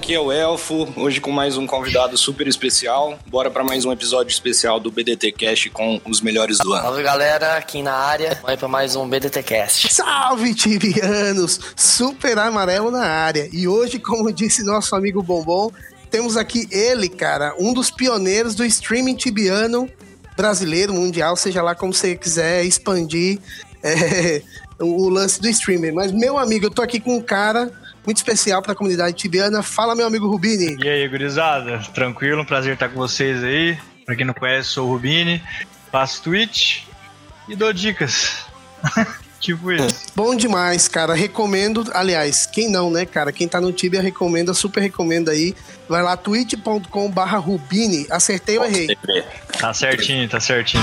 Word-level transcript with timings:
Aqui 0.00 0.14
é 0.14 0.18
o 0.18 0.32
Elfo, 0.32 0.88
hoje 0.96 1.20
com 1.20 1.30
mais 1.30 1.58
um 1.58 1.66
convidado 1.66 2.16
super 2.16 2.48
especial. 2.48 3.18
Bora 3.26 3.50
para 3.50 3.62
mais 3.62 3.84
um 3.84 3.92
episódio 3.92 4.32
especial 4.32 4.80
do 4.80 4.90
BDT 4.90 5.30
Cast 5.32 5.68
com 5.68 6.00
os 6.08 6.22
melhores 6.22 6.56
do 6.56 6.72
ano. 6.72 6.84
Salve 6.84 7.02
galera, 7.02 7.58
aqui 7.58 7.82
na 7.82 7.92
área, 7.92 8.40
vai 8.42 8.56
para 8.56 8.66
mais 8.66 8.96
um 8.96 9.06
BDT 9.06 9.42
Cast. 9.42 9.92
Salve, 9.92 10.54
tibianos! 10.54 11.60
Super 11.76 12.38
amarelo 12.38 12.90
na 12.90 13.04
área. 13.04 13.46
E 13.52 13.68
hoje, 13.68 13.98
como 13.98 14.32
disse 14.32 14.64
nosso 14.64 14.96
amigo 14.96 15.22
Bombom, 15.22 15.70
temos 16.10 16.34
aqui 16.34 16.66
ele, 16.72 17.06
cara, 17.06 17.54
um 17.58 17.74
dos 17.74 17.90
pioneiros 17.90 18.54
do 18.54 18.64
streaming 18.64 19.16
tibiano 19.16 19.86
brasileiro, 20.34 20.94
mundial, 20.94 21.36
seja 21.36 21.60
lá 21.60 21.74
como 21.74 21.92
você 21.92 22.16
quiser 22.16 22.64
expandir 22.64 23.38
é, 23.84 24.40
o 24.78 25.10
lance 25.10 25.38
do 25.42 25.48
streaming. 25.50 25.92
Mas, 25.92 26.10
meu 26.10 26.38
amigo, 26.38 26.64
eu 26.64 26.70
tô 26.70 26.80
aqui 26.80 26.98
com 26.98 27.16
um 27.16 27.22
cara 27.22 27.70
muito 28.04 28.18
especial 28.18 28.62
para 28.62 28.72
a 28.72 28.74
comunidade 28.74 29.16
tibiana. 29.16 29.62
Fala, 29.62 29.94
meu 29.94 30.06
amigo 30.06 30.28
Rubini. 30.28 30.76
E 30.82 30.88
aí, 30.88 31.08
gurizada? 31.08 31.78
Tranquilo? 31.94 32.42
Um 32.42 32.44
prazer 32.44 32.74
estar 32.74 32.88
com 32.88 32.96
vocês 32.96 33.42
aí. 33.42 33.78
Pra 34.04 34.16
quem 34.16 34.26
não 34.26 34.34
conhece, 34.34 34.70
sou 34.70 34.88
o 34.88 34.92
Rubini, 34.92 35.42
faço 35.92 36.22
Twitch 36.22 36.82
e 37.48 37.54
dou 37.54 37.72
dicas. 37.72 38.44
tipo 39.38 39.70
isso. 39.72 40.06
Bom 40.16 40.34
demais, 40.34 40.88
cara. 40.88 41.14
Recomendo. 41.14 41.84
Aliás, 41.92 42.46
quem 42.46 42.68
não, 42.68 42.90
né, 42.90 43.06
cara? 43.06 43.30
Quem 43.32 43.46
tá 43.46 43.60
no 43.60 43.72
Tibia 43.72 44.00
recomenda, 44.00 44.52
super 44.54 44.80
recomenda 44.80 45.30
aí. 45.30 45.54
Vai 45.88 46.02
lá, 46.02 46.16
twitch.com/barra 46.16 47.38
Rubini. 47.38 48.06
Acertei 48.10 48.58
ou 48.58 48.64
errei? 48.64 48.96
Tá 49.58 49.72
certinho, 49.72 50.28
tá 50.28 50.40
certinho. 50.40 50.82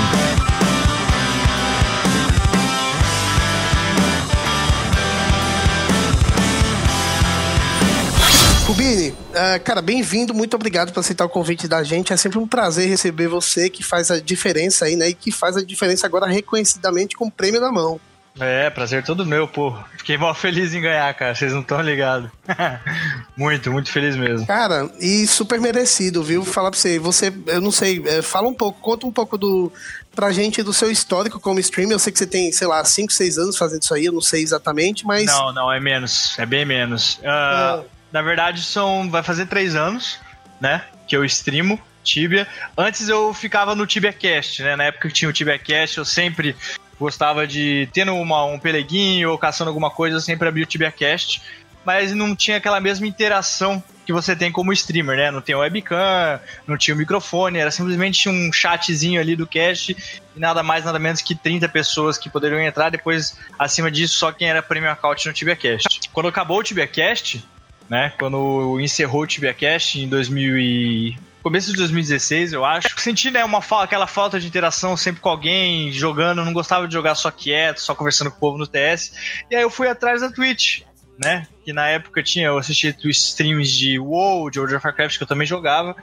Uh, 9.38 9.64
cara, 9.64 9.82
bem-vindo, 9.82 10.34
muito 10.34 10.56
obrigado 10.56 10.92
por 10.92 11.00
aceitar 11.00 11.26
o 11.26 11.30
convite 11.30 11.68
da 11.68 11.84
gente. 11.84 12.12
É 12.12 12.18
sempre 12.18 12.40
um 12.40 12.48
prazer 12.48 12.90
receber 12.90 13.28
você 13.28 13.70
que 13.70 13.84
faz 13.84 14.12
a 14.12 14.20
diferença 14.20 14.86
aí, 14.86 14.96
né? 14.96 15.10
E 15.10 15.14
que 15.14 15.32
faz 15.32 15.56
a 15.56 15.64
diferença 15.64 16.06
agora 16.06 16.26
reconhecidamente 16.28 17.16
com 17.16 17.28
o 17.28 17.32
prêmio 17.32 17.62
na 17.62 17.72
mão. 17.72 18.00
É, 18.40 18.70
prazer 18.70 19.04
todo 19.04 19.26
meu, 19.26 19.48
pô. 19.48 19.76
Fiquei 19.98 20.18
mal 20.18 20.34
feliz 20.36 20.74
em 20.74 20.82
ganhar, 20.82 21.12
cara. 21.16 21.34
Vocês 21.34 21.54
não 21.54 21.62
estão 21.62 21.82
ligados. 21.82 22.30
muito, 23.36 23.72
muito 23.72 23.92
feliz 23.92 24.16
mesmo. 24.16 24.46
Cara, 24.46 24.90
e 25.00 25.26
super 25.26 25.60
merecido, 25.60 26.22
viu? 26.24 26.46
Falar 26.46 26.70
pra 26.70 26.80
você, 26.80 27.00
você, 27.00 27.34
eu 27.48 27.60
não 27.60 27.72
sei, 27.72 28.04
é, 28.06 28.22
fala 28.22 28.48
um 28.48 28.54
pouco, 28.54 28.80
conta 28.80 29.08
um 29.08 29.12
pouco 29.12 29.38
do 29.38 29.72
pra 30.14 30.32
gente 30.32 30.64
do 30.64 30.74
seu 30.74 30.92
histórico 30.92 31.40
como 31.40 31.60
streamer. 31.60 31.94
Eu 31.94 32.00
sei 32.00 32.14
que 32.14 32.20
você 32.20 32.28
tem, 32.28 32.52
sei 32.52 32.68
lá, 32.68 32.84
5, 32.84 33.12
6 33.12 33.38
anos 33.40 33.58
fazendo 33.58 33.82
isso 33.82 33.94
aí, 33.94 34.06
eu 34.06 34.14
não 34.14 34.22
sei 34.22 34.44
exatamente, 34.44 35.06
mas. 35.06 35.26
Não, 35.26 35.52
não, 35.54 35.72
é 35.72 35.80
menos. 35.80 36.38
É 36.38 36.46
bem 36.46 36.66
menos. 36.66 37.16
Uh, 37.16 37.84
é. 37.84 37.97
Na 38.12 38.22
verdade, 38.22 38.64
são. 38.64 39.10
Vai 39.10 39.24
fazer 39.24 39.46
três 39.46 39.76
anos, 39.76 40.20
né? 40.60 40.84
Que 41.08 41.16
eu 41.16 41.26
streamo 41.26 41.80
Tibia. 42.04 42.48
Antes 42.78 43.10
eu 43.10 43.34
ficava 43.34 43.76
no 43.76 43.86
Tibia 43.86 44.14
Cast, 44.14 44.64
né? 44.64 44.76
Na 44.76 44.86
época 44.86 45.10
que 45.10 45.14
tinha 45.14 45.30
o 45.30 45.34
Tibia 45.34 45.60
Cast, 45.60 45.98
eu 45.98 46.06
sempre 46.06 46.56
gostava 47.00 47.46
de. 47.46 47.90
Tendo 47.94 48.16
uma, 48.16 48.46
um 48.46 48.60
peleguinho 48.60 49.32
ou 49.32 49.38
caçando 49.38 49.70
alguma 49.70 49.92
coisa, 49.92 50.18
eu 50.18 50.22
sempre 50.22 50.48
abria 50.48 50.64
o 50.64 50.68
Tibia 50.68 50.92
Cast. 50.92 51.42
Mas 51.86 52.14
não 52.14 52.36
tinha 52.36 52.58
aquela 52.58 52.82
mesma 52.82 53.08
interação 53.08 53.82
que 54.06 54.14
você 54.14 54.36
tem 54.36 54.52
como 54.52 54.72
streamer, 54.72 55.18
né? 55.18 55.32
Não 55.32 55.42
tem 55.42 55.54
webcam, 55.56 56.40
não 56.66 56.78
tinha 56.78 56.96
o 56.96 56.98
microfone, 56.98 57.60
era 57.60 57.72
simplesmente 57.72 58.30
um 58.30 58.52
chatzinho 58.52 59.20
ali 59.20 59.36
do 59.36 59.46
cast 59.46 59.96
e 60.36 60.40
nada 60.40 60.64
mais, 60.64 60.86
nada 60.86 60.98
menos 60.98 61.22
que 61.22 61.36
30 61.36 61.68
pessoas 61.70 62.18
que 62.18 62.30
poderiam 62.30 62.62
entrar. 62.62 62.90
Depois, 62.90 63.38
acima 63.60 63.92
disso, 63.92 64.18
só 64.18 64.32
quem 64.32 64.50
era 64.50 64.62
Premium 64.62 64.92
Account 64.92 65.28
no 65.28 65.34
TibiaCast. 65.34 66.10
Quando 66.14 66.30
acabou 66.30 66.60
o 66.60 66.64
TibiaCast, 66.64 67.46
né? 67.90 68.14
Quando 68.20 68.80
encerrou 68.80 69.22
o 69.22 69.28
TibiaCast 69.28 70.00
em 70.00 70.08
2000 70.08 70.58
e... 70.58 71.18
começo 71.42 71.72
de 71.72 71.78
2016, 71.78 72.54
eu 72.54 72.66
acho. 72.66 73.00
Senti, 73.00 73.32
né, 73.32 73.44
uma 73.44 73.60
aquela 73.82 74.08
falta 74.08 74.40
de 74.40 74.48
interação 74.48 74.98
sempre 74.98 75.22
com 75.22 75.30
alguém 75.30 75.92
jogando, 75.92 76.44
não 76.44 76.54
gostava 76.54 76.88
de 76.88 76.94
jogar 76.94 77.16
só 77.16 77.32
quieto, 77.32 77.80
só 77.80 77.96
conversando 77.96 78.32
com 78.32 78.38
o 78.38 78.40
povo 78.40 78.58
no 78.58 78.68
TS. 78.68 79.44
E 79.50 79.56
aí 79.56 79.62
eu 79.62 79.70
fui 79.70 79.88
atrás 79.88 80.22
da 80.22 80.32
Twitch, 80.32 80.82
né? 81.18 81.48
Que 81.66 81.74
na 81.74 81.88
época 81.88 82.22
tinha, 82.22 82.48
eu 82.48 82.58
assistia 82.58 82.96
streams 83.06 83.72
de 83.72 84.00
WoW, 84.00 84.50
de 84.50 84.60
World 84.60 84.76
of 84.76 84.86
Warcraft, 84.86 85.18
que 85.18 85.24
eu 85.24 85.28
também 85.28 85.48
jogava. 85.48 85.96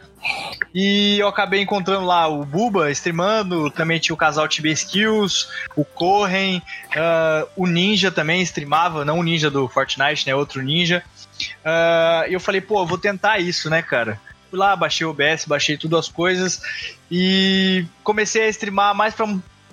E 0.74 1.18
eu 1.18 1.28
acabei 1.28 1.60
encontrando 1.60 2.04
lá 2.04 2.26
o 2.26 2.44
Buba 2.44 2.90
streamando, 2.90 3.70
também 3.70 3.98
tinha 3.98 4.14
o 4.14 4.18
casal 4.18 4.48
TB 4.48 4.72
Skills, 4.72 5.48
o 5.76 5.84
Corren, 5.84 6.58
uh, 6.58 7.48
o 7.56 7.66
Ninja 7.66 8.10
também 8.10 8.42
streamava, 8.42 9.04
não 9.04 9.18
o 9.18 9.22
Ninja 9.22 9.50
do 9.50 9.68
Fortnite, 9.68 10.26
né? 10.26 10.34
Outro 10.34 10.62
Ninja. 10.62 11.02
Uh, 11.40 12.28
e 12.28 12.32
eu 12.32 12.40
falei, 12.40 12.60
pô, 12.60 12.84
vou 12.84 12.98
tentar 12.98 13.38
isso, 13.38 13.70
né, 13.70 13.82
cara? 13.82 14.20
Fui 14.50 14.58
lá, 14.58 14.74
baixei 14.74 15.06
o 15.06 15.10
OBS, 15.10 15.44
baixei 15.46 15.76
tudo 15.76 15.96
as 15.96 16.08
coisas 16.08 16.62
e 17.10 17.86
comecei 18.02 18.44
a 18.44 18.48
streamar 18.48 18.94
mais 18.94 19.14
pra, 19.14 19.26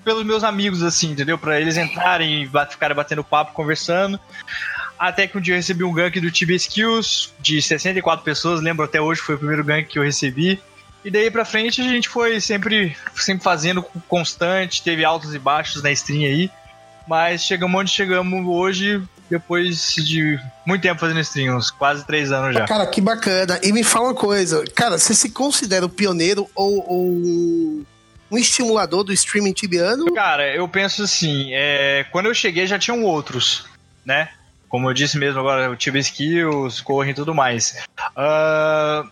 pelos 0.04 0.26
meus 0.26 0.44
amigos, 0.44 0.84
assim, 0.84 1.12
entendeu? 1.12 1.38
Pra 1.38 1.60
eles 1.60 1.78
entrarem 1.78 2.44
e 2.44 2.50
ficarem 2.70 2.96
batendo 2.96 3.24
papo, 3.24 3.54
conversando. 3.54 4.20
Até 5.02 5.26
que 5.26 5.36
um 5.36 5.42
dia 5.42 5.56
eu 5.56 5.58
recebi 5.58 5.84
um 5.84 5.92
gank 5.92 6.20
do 6.20 6.32
TB 6.32 6.54
Skills 6.54 7.34
de 7.40 7.60
64 7.60 8.24
pessoas, 8.24 8.62
lembro 8.62 8.86
até 8.86 9.02
hoje, 9.02 9.20
foi 9.20 9.34
o 9.34 9.38
primeiro 9.40 9.64
gank 9.64 9.90
que 9.90 9.98
eu 9.98 10.04
recebi. 10.04 10.62
E 11.04 11.10
daí 11.10 11.32
pra 11.32 11.44
frente 11.44 11.82
a 11.82 11.84
gente 11.84 12.08
foi 12.08 12.40
sempre, 12.40 12.96
sempre 13.16 13.44
fazendo 13.44 13.82
constante, 14.08 14.84
teve 14.84 15.04
altos 15.04 15.34
e 15.34 15.40
baixos 15.40 15.82
na 15.82 15.92
stream 15.92 16.26
aí. 16.26 16.52
Mas 17.08 17.44
chegamos 17.44 17.82
onde 17.82 17.90
chegamos 17.90 18.46
hoje, 18.46 19.02
depois 19.28 19.96
de 19.96 20.40
muito 20.68 20.84
tempo 20.84 21.00
fazendo 21.00 21.20
stream, 21.22 21.58
uns 21.58 21.72
quase 21.72 22.06
três 22.06 22.32
anos 22.32 22.54
já. 22.54 22.68
Cara, 22.68 22.86
que 22.86 23.02
bacana. 23.02 23.60
E 23.64 23.72
me 23.72 23.84
fala 23.84 24.10
uma 24.10 24.14
coisa, 24.14 24.64
cara, 24.76 25.00
você 25.00 25.16
se 25.16 25.32
considera 25.32 25.84
o 25.84 25.90
pioneiro 25.90 26.48
ou, 26.54 26.86
ou 26.88 27.86
um 28.30 28.38
estimulador 28.38 29.04
do 29.04 29.12
streaming 29.12 29.54
tibiano? 29.54 30.14
Cara, 30.14 30.56
eu 30.56 30.68
penso 30.68 31.02
assim, 31.02 31.50
é, 31.54 32.06
quando 32.12 32.28
eu 32.28 32.36
cheguei 32.36 32.68
já 32.68 32.78
tinham 32.78 33.04
outros, 33.04 33.66
né? 34.06 34.30
Como 34.72 34.90
eu 34.90 34.94
disse 34.94 35.18
mesmo 35.18 35.42
agora, 35.42 35.70
o 35.70 35.76
Tibia 35.76 36.00
Skills, 36.00 36.80
Corre 36.80 37.12
e 37.12 37.14
tudo 37.14 37.36
mais. 37.36 37.84
Uh, 38.16 39.08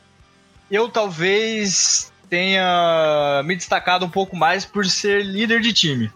eu 0.72 0.88
talvez 0.88 2.14
tenha 2.30 3.42
me 3.44 3.58
destacado 3.58 4.06
um 4.06 4.10
pouco 4.10 4.38
mais 4.38 4.66
por 4.66 4.86
ser 4.86 5.22
líder 5.22 5.60
de 5.60 5.74
time, 5.74 6.10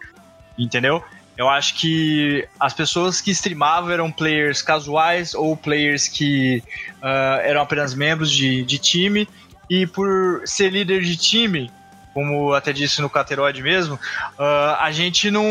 entendeu? 0.58 1.04
Eu 1.36 1.50
acho 1.50 1.74
que 1.76 2.48
as 2.58 2.74
pessoas 2.74 3.20
que 3.20 3.32
streamavam 3.32 3.92
eram 3.92 4.10
players 4.10 4.62
casuais 4.62 5.34
ou 5.34 5.58
players 5.58 6.08
que 6.08 6.64
uh, 7.02 7.42
eram 7.44 7.62
apenas 7.62 7.94
membros 7.94 8.32
de, 8.32 8.64
de 8.64 8.78
time. 8.78 9.28
E 9.70 9.86
por 9.88 10.44
ser 10.46 10.70
líder 10.70 11.02
de 11.02 11.18
time, 11.18 11.72
como 12.14 12.54
até 12.54 12.72
disse 12.72 13.02
no 13.02 13.10
Cateroide 13.10 13.62
mesmo, 13.62 13.96
uh, 13.96 14.76
a 14.80 14.92
gente 14.92 15.32
não. 15.32 15.44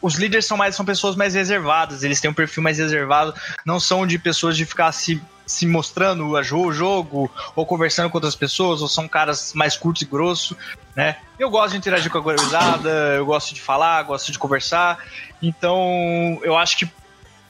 Os 0.00 0.14
líderes 0.14 0.46
são 0.46 0.56
mais 0.56 0.74
são 0.74 0.84
pessoas 0.84 1.14
mais 1.14 1.34
reservadas, 1.34 2.02
eles 2.02 2.20
têm 2.20 2.30
um 2.30 2.34
perfil 2.34 2.62
mais 2.62 2.78
reservado, 2.78 3.34
não 3.64 3.78
são 3.78 4.06
de 4.06 4.18
pessoas 4.18 4.56
de 4.56 4.64
ficar 4.64 4.90
se, 4.92 5.22
se 5.46 5.66
mostrando 5.66 6.30
o 6.30 6.72
jogo 6.72 7.30
ou 7.54 7.66
conversando 7.66 8.08
com 8.08 8.16
outras 8.16 8.34
pessoas, 8.34 8.80
ou 8.80 8.88
são 8.88 9.06
caras 9.06 9.52
mais 9.54 9.76
curtos 9.76 10.02
e 10.02 10.06
grossos, 10.06 10.56
né? 10.94 11.16
Eu 11.38 11.50
gosto 11.50 11.72
de 11.72 11.78
interagir 11.78 12.10
com 12.10 12.18
a 12.18 12.22
gurizada, 12.22 12.90
eu 13.14 13.26
gosto 13.26 13.54
de 13.54 13.60
falar, 13.60 14.02
gosto 14.04 14.32
de 14.32 14.38
conversar, 14.38 14.98
então 15.42 16.40
eu 16.42 16.56
acho 16.56 16.78
que 16.78 16.90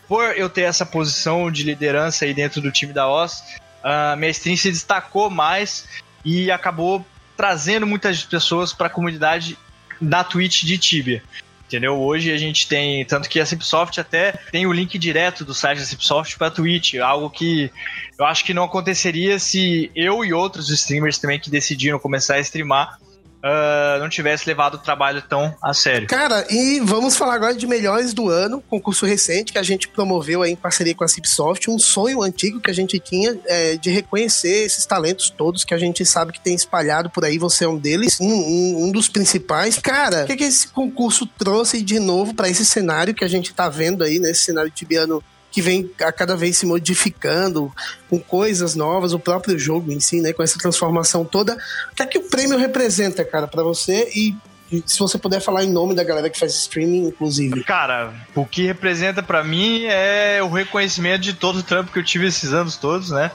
por 0.08 0.36
eu 0.36 0.48
ter 0.48 0.62
essa 0.62 0.86
posição 0.86 1.50
de 1.50 1.62
liderança 1.62 2.24
aí 2.24 2.34
dentro 2.34 2.60
do 2.60 2.70
time 2.70 2.92
da 2.92 3.08
OS, 3.08 3.42
a 3.82 4.16
minha 4.16 4.30
stream 4.30 4.56
se 4.56 4.70
destacou 4.70 5.30
mais 5.30 5.86
e 6.24 6.50
acabou 6.50 7.04
trazendo 7.36 7.86
muitas 7.86 8.24
pessoas 8.24 8.72
para 8.72 8.86
a 8.86 8.90
comunidade 8.90 9.58
da 10.00 10.24
Twitch 10.24 10.64
de 10.64 10.78
Tibia. 10.78 11.22
Entendeu? 11.66 12.00
Hoje 12.00 12.30
a 12.30 12.38
gente 12.38 12.68
tem, 12.68 13.04
tanto 13.04 13.28
que 13.28 13.40
a 13.40 13.46
Cipsoft 13.46 13.98
até 13.98 14.32
tem 14.52 14.66
o 14.66 14.72
link 14.72 14.96
direto 14.98 15.44
do 15.44 15.52
site 15.52 15.80
da 15.80 15.84
Cipsoft 15.84 16.38
para 16.38 16.48
Twitch, 16.48 16.94
algo 16.94 17.28
que 17.28 17.72
eu 18.16 18.24
acho 18.24 18.44
que 18.44 18.54
não 18.54 18.62
aconteceria 18.62 19.36
se 19.40 19.90
eu 19.94 20.24
e 20.24 20.32
outros 20.32 20.70
streamers 20.70 21.18
também 21.18 21.40
que 21.40 21.50
decidiram 21.50 21.98
começar 21.98 22.36
a 22.36 22.40
streamar 22.40 23.00
uh, 23.46 24.00
não 24.00 24.08
tivesse 24.08 24.46
levado 24.46 24.74
o 24.74 24.78
trabalho 24.78 25.22
tão 25.22 25.54
a 25.62 25.72
sério. 25.72 26.08
Cara, 26.08 26.46
e 26.50 26.80
vamos 26.80 27.16
falar 27.16 27.34
agora 27.34 27.54
de 27.54 27.66
melhores 27.66 28.12
do 28.12 28.28
ano, 28.28 28.60
concurso 28.60 29.06
recente 29.06 29.52
que 29.52 29.58
a 29.58 29.62
gente 29.62 29.88
promoveu 29.88 30.42
aí 30.42 30.52
em 30.52 30.56
parceria 30.56 30.94
com 30.94 31.04
a 31.04 31.08
Cipsoft, 31.08 31.70
um 31.70 31.78
sonho 31.78 32.22
antigo 32.22 32.60
que 32.60 32.70
a 32.70 32.74
gente 32.74 32.98
tinha 32.98 33.38
é, 33.46 33.76
de 33.76 33.90
reconhecer 33.90 34.64
esses 34.64 34.84
talentos 34.84 35.30
todos 35.30 35.64
que 35.64 35.74
a 35.74 35.78
gente 35.78 36.04
sabe 36.04 36.32
que 36.32 36.40
tem 36.40 36.54
espalhado 36.54 37.10
por 37.10 37.24
aí, 37.24 37.38
você 37.38 37.64
é 37.64 37.68
um 37.68 37.76
deles, 37.76 38.20
um, 38.20 38.26
um, 38.26 38.84
um 38.84 38.92
dos 38.92 39.08
principais. 39.08 39.78
Cara, 39.78 40.24
o 40.24 40.26
que, 40.26 40.36
que 40.36 40.44
esse 40.44 40.68
concurso 40.68 41.26
trouxe 41.26 41.82
de 41.82 41.98
novo 41.98 42.34
para 42.34 42.48
esse 42.48 42.64
cenário 42.64 43.14
que 43.14 43.24
a 43.24 43.28
gente 43.28 43.52
tá 43.54 43.68
vendo 43.68 44.02
aí, 44.02 44.18
nesse 44.18 44.42
cenário 44.42 44.70
tibiano 44.70 45.22
que 45.56 45.62
vem 45.62 45.90
a 46.02 46.12
cada 46.12 46.36
vez 46.36 46.58
se 46.58 46.66
modificando 46.66 47.72
com 48.10 48.18
coisas 48.18 48.74
novas, 48.74 49.14
o 49.14 49.18
próprio 49.18 49.58
jogo 49.58 49.90
em 49.90 49.98
si, 49.98 50.20
né, 50.20 50.34
com 50.34 50.42
essa 50.42 50.58
transformação 50.58 51.24
toda. 51.24 51.56
O 51.90 51.94
que 51.94 52.02
é 52.02 52.06
que 52.06 52.18
o 52.18 52.28
prêmio 52.28 52.58
representa, 52.58 53.24
cara, 53.24 53.46
para 53.46 53.62
você 53.62 54.06
e 54.14 54.36
se 54.84 54.98
você 54.98 55.16
puder 55.16 55.40
falar 55.40 55.64
em 55.64 55.72
nome 55.72 55.94
da 55.94 56.04
galera 56.04 56.28
que 56.28 56.38
faz 56.38 56.52
streaming, 56.52 57.06
inclusive. 57.06 57.64
Cara, 57.64 58.12
o 58.34 58.44
que 58.44 58.66
representa 58.66 59.22
para 59.22 59.42
mim 59.42 59.84
é 59.84 60.42
o 60.42 60.50
reconhecimento 60.50 61.22
de 61.22 61.32
todo 61.32 61.60
o 61.60 61.62
trampo 61.62 61.90
que 61.90 62.00
eu 62.00 62.04
tive 62.04 62.26
esses 62.26 62.52
anos 62.52 62.76
todos, 62.76 63.08
né? 63.08 63.30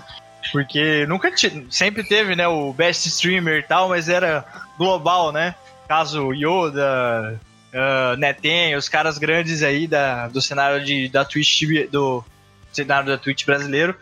Porque 0.51 1.07
nunca 1.07 1.33
sempre 1.71 2.03
teve, 2.03 2.35
né, 2.35 2.47
o 2.47 2.71
best 2.71 3.07
streamer 3.07 3.62
e 3.62 3.63
tal, 3.63 3.89
mas 3.89 4.07
era 4.07 4.45
global, 4.77 5.31
né? 5.31 5.56
Caso 5.88 6.31
Yoda, 6.33 7.39
uh, 7.73 8.18
Neten, 8.18 8.75
os 8.75 8.88
caras 8.88 9.18
grandes 9.18 9.63
aí 9.63 9.88
da, 9.88 10.27
do 10.27 10.41
cenário 10.41 10.83
de, 10.83 11.09
da 11.09 11.25
Twitch, 11.25 11.63
do 11.91 12.23
cenário 12.71 13.09
da 13.09 13.18
Twitch 13.18 13.45
brasileiro. 13.45 13.95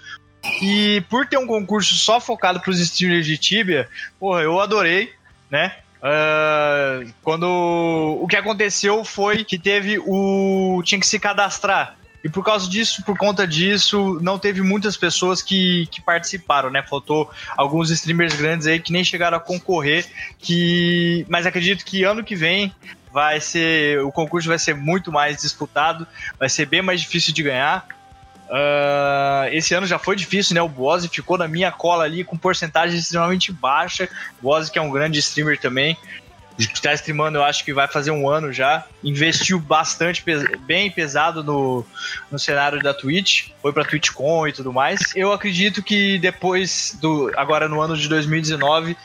E 0.61 1.03
por 1.09 1.27
ter 1.27 1.37
um 1.37 1.47
concurso 1.47 1.95
só 1.95 2.19
focado 2.19 2.59
para 2.59 2.71
os 2.71 2.79
streamers 2.79 3.25
de 3.25 3.37
Tibia, 3.37 3.89
porra, 4.19 4.41
eu 4.41 4.59
adorei, 4.59 5.11
né? 5.49 5.75
Uh, 5.97 7.11
quando 7.21 7.45
o 8.21 8.25
que 8.25 8.37
aconteceu 8.37 9.03
foi 9.03 9.43
que 9.43 9.59
teve 9.59 9.99
o 9.99 10.81
tinha 10.85 10.97
que 10.97 11.05
se 11.05 11.19
cadastrar 11.19 11.97
e 12.23 12.27
por 12.27 12.43
causa 12.43 12.69
disso, 12.69 13.03
por 13.03 13.17
conta 13.17 13.47
disso, 13.47 14.19
não 14.21 14.37
teve 14.37 14.61
muitas 14.61 14.97
pessoas 14.97 15.41
que, 15.41 15.87
que 15.87 16.01
participaram, 16.01 16.69
né? 16.69 16.83
Faltou 16.83 17.29
alguns 17.55 17.89
streamers 17.91 18.35
grandes 18.35 18.67
aí 18.67 18.79
que 18.79 18.91
nem 18.91 19.03
chegaram 19.03 19.37
a 19.37 19.39
concorrer, 19.39 20.05
que 20.37 21.25
mas 21.29 21.45
acredito 21.45 21.85
que 21.85 22.03
ano 22.03 22.23
que 22.23 22.35
vem 22.35 22.73
vai 23.11 23.39
ser 23.41 24.01
o 24.01 24.11
concurso 24.11 24.47
vai 24.47 24.59
ser 24.59 24.75
muito 24.75 25.11
mais 25.11 25.41
disputado, 25.41 26.07
vai 26.37 26.49
ser 26.49 26.65
bem 26.65 26.81
mais 26.81 27.01
difícil 27.01 27.33
de 27.33 27.43
ganhar. 27.43 27.85
Uh, 28.49 29.45
esse 29.51 29.75
ano 29.75 29.85
já 29.85 29.99
foi 29.99 30.15
difícil, 30.15 30.55
né? 30.55 30.61
O 30.61 30.67
Bose 30.67 31.07
ficou 31.07 31.37
na 31.37 31.47
minha 31.47 31.71
cola 31.71 32.03
ali 32.03 32.23
com 32.23 32.35
porcentagem 32.35 32.97
extremamente 32.97 33.51
baixa. 33.51 34.09
O 34.41 34.71
que 34.71 34.79
é 34.79 34.81
um 34.81 34.89
grande 34.89 35.19
streamer 35.19 35.59
também, 35.59 35.95
está 36.57 36.93
streamando, 36.93 37.37
eu 37.37 37.43
acho 37.43 37.63
que 37.63 37.73
vai 37.73 37.87
fazer 37.87 38.11
um 38.11 38.27
ano 38.27 38.51
já. 38.51 38.85
Investiu 39.03 39.59
bastante, 39.59 40.23
bem 40.65 40.91
pesado 40.91 41.43
no, 41.43 41.85
no 42.31 42.39
cenário 42.39 42.81
da 42.81 42.93
Twitch. 42.93 43.49
Foi 43.61 43.71
pra 43.71 43.85
TwitchCon 43.85 44.47
e 44.47 44.51
tudo 44.51 44.73
mais. 44.73 44.99
Eu 45.15 45.31
acredito 45.31 45.81
que 45.81 46.17
depois 46.17 46.97
do. 46.99 47.31
Agora 47.37 47.69
no 47.69 47.79
ano 47.79 47.95
de 47.95 48.09
2019 48.09 48.97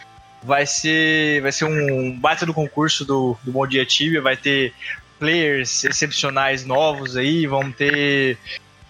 vai 0.44 0.66
ser, 0.66 1.40
vai 1.40 1.50
ser 1.50 1.64
um 1.64 2.18
baita 2.18 2.44
do 2.44 2.54
concurso 2.54 3.04
do, 3.04 3.36
do 3.42 3.52
Bom 3.52 3.66
Dia 3.66 3.84
Tibia, 3.84 4.20
vai 4.20 4.36
ter 4.36 4.72
players 5.18 5.84
excepcionais 5.84 6.66
novos 6.66 7.16
aí, 7.16 7.46
vão 7.46 7.72
ter 7.72 8.36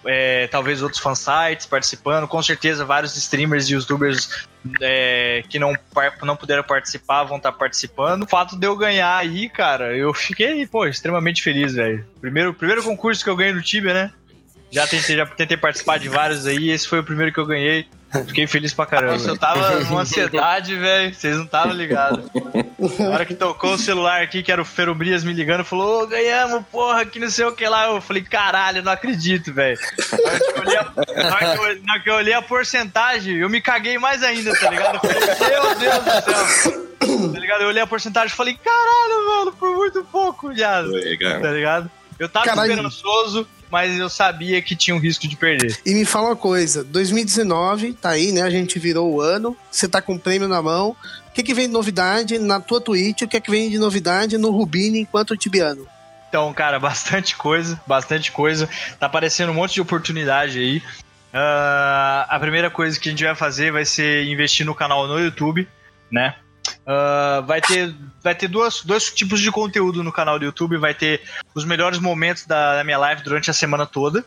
é, 0.04 0.46
talvez 0.48 0.82
outros 0.82 1.00
fansites 1.00 1.66
participando, 1.66 2.26
com 2.26 2.42
certeza 2.42 2.84
vários 2.84 3.16
streamers 3.16 3.68
e 3.68 3.74
youtubers 3.74 4.46
é, 4.80 5.44
que 5.48 5.58
não, 5.58 5.76
não 6.22 6.36
puderam 6.36 6.62
participar 6.62 7.24
vão 7.24 7.36
estar 7.36 7.52
tá 7.52 7.58
participando. 7.58 8.24
O 8.24 8.28
fato 8.28 8.58
de 8.58 8.66
eu 8.66 8.76
ganhar 8.76 9.16
aí, 9.16 9.48
cara, 9.48 9.96
eu 9.96 10.12
fiquei, 10.12 10.66
pô, 10.66 10.86
extremamente 10.86 11.42
feliz, 11.42 11.74
velho. 11.74 12.04
Primeiro, 12.20 12.52
primeiro 12.52 12.82
concurso 12.82 13.22
que 13.22 13.30
eu 13.30 13.36
ganhei 13.36 13.54
no 13.54 13.62
Tibia, 13.62 13.94
né? 13.94 14.12
Já 14.74 14.88
tentei, 14.88 15.16
já 15.16 15.24
tentei 15.24 15.56
participar 15.56 16.00
de 16.00 16.08
vários 16.08 16.46
aí, 16.48 16.70
esse 16.70 16.88
foi 16.88 16.98
o 16.98 17.04
primeiro 17.04 17.32
que 17.32 17.38
eu 17.38 17.46
ganhei. 17.46 17.86
Fiquei 18.26 18.46
feliz 18.46 18.72
pra 18.72 18.86
caramba. 18.86 19.12
Nossa, 19.12 19.28
eu 19.28 19.38
tava 19.38 19.70
numa 19.86 20.00
ansiedade, 20.02 20.76
velho. 20.76 21.14
Vocês 21.14 21.36
não 21.36 21.44
estavam 21.44 21.72
ligados. 21.72 22.28
Na 22.98 23.10
hora 23.10 23.24
que 23.24 23.34
tocou 23.34 23.74
o 23.74 23.78
celular 23.78 24.20
aqui, 24.22 24.42
que 24.42 24.50
era 24.50 24.60
o 24.60 24.64
Ferobrias 24.64 25.22
me 25.22 25.32
ligando, 25.32 25.64
falou: 25.64 26.02
Ô, 26.02 26.06
ganhamos, 26.06 26.64
porra, 26.72 27.04
que 27.04 27.20
não 27.20 27.30
sei 27.30 27.44
o 27.44 27.52
que 27.52 27.68
lá. 27.68 27.86
Eu 27.86 28.00
falei: 28.00 28.22
caralho, 28.22 28.82
não 28.82 28.92
acredito, 28.92 29.52
velho. 29.52 29.78
Na, 31.16 31.34
hora 31.34 32.00
que 32.02 32.10
eu 32.10 32.14
olhei 32.14 32.34
a 32.34 32.42
porcentagem, 32.42 33.36
eu 33.36 33.48
me 33.48 33.60
caguei 33.60 33.96
mais 33.98 34.22
ainda, 34.22 34.52
tá 34.58 34.70
ligado? 34.70 35.00
Eu 35.02 35.36
falei: 35.36 35.60
meu 35.60 35.74
Deus 35.76 36.04
do 36.04 36.62
céu. 36.62 36.84
Tá 37.32 37.38
ligado? 37.38 37.62
Eu 37.62 37.68
olhei 37.68 37.82
a 37.82 37.86
porcentagem 37.86 38.28
e 38.32 38.36
falei: 38.36 38.58
caralho, 38.62 39.26
mano, 39.26 39.52
por 39.52 39.70
muito 39.76 40.04
pouco 40.04 40.54
já. 40.54 40.82
Tá 40.82 41.50
ligado? 41.50 41.90
Eu 42.18 42.28
tava 42.28 42.46
Caralho. 42.46 42.70
esperançoso, 42.70 43.46
mas 43.74 43.98
eu 43.98 44.08
sabia 44.08 44.62
que 44.62 44.76
tinha 44.76 44.94
um 44.94 45.00
risco 45.00 45.26
de 45.26 45.34
perder. 45.34 45.76
E 45.84 45.94
me 45.94 46.04
fala 46.04 46.28
uma 46.28 46.36
coisa, 46.36 46.84
2019 46.84 47.94
tá 47.94 48.10
aí, 48.10 48.30
né? 48.30 48.42
A 48.42 48.48
gente 48.48 48.78
virou 48.78 49.12
o 49.12 49.20
ano, 49.20 49.56
você 49.68 49.88
tá 49.88 50.00
com 50.00 50.14
o 50.14 50.18
prêmio 50.18 50.46
na 50.46 50.62
mão. 50.62 50.90
O 50.90 51.32
que, 51.34 51.42
que 51.42 51.52
vem 51.52 51.66
de 51.66 51.72
novidade 51.72 52.38
na 52.38 52.60
tua 52.60 52.80
Twitch? 52.80 53.22
O 53.22 53.26
que, 53.26 53.40
que 53.40 53.50
vem 53.50 53.68
de 53.68 53.76
novidade 53.76 54.38
no 54.38 54.52
Rubini 54.52 55.00
enquanto 55.00 55.36
Tibiano? 55.36 55.88
Então, 56.28 56.54
cara, 56.54 56.78
bastante 56.78 57.34
coisa, 57.34 57.80
bastante 57.84 58.30
coisa. 58.30 58.68
Tá 59.00 59.06
aparecendo 59.06 59.50
um 59.50 59.54
monte 59.54 59.74
de 59.74 59.80
oportunidade 59.80 60.60
aí. 60.60 60.76
Uh, 60.78 62.22
a 62.28 62.38
primeira 62.38 62.70
coisa 62.70 62.96
que 63.00 63.08
a 63.08 63.10
gente 63.10 63.24
vai 63.24 63.34
fazer 63.34 63.72
vai 63.72 63.84
ser 63.84 64.22
investir 64.26 64.64
no 64.64 64.72
canal 64.72 65.08
no 65.08 65.18
YouTube, 65.18 65.66
né? 66.12 66.36
Uh, 66.86 67.42
vai 67.46 67.62
ter, 67.62 67.94
vai 68.22 68.34
ter 68.34 68.46
duas, 68.46 68.82
dois 68.82 69.10
tipos 69.10 69.40
de 69.40 69.50
conteúdo 69.50 70.02
no 70.04 70.12
canal 70.12 70.38
do 70.38 70.44
YouTube. 70.44 70.76
Vai 70.76 70.94
ter 70.94 71.22
os 71.54 71.64
melhores 71.64 71.98
momentos 71.98 72.44
da, 72.44 72.76
da 72.76 72.84
minha 72.84 72.98
live 72.98 73.22
durante 73.22 73.50
a 73.50 73.54
semana 73.54 73.86
toda. 73.86 74.24